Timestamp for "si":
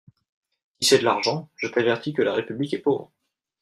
0.81-0.89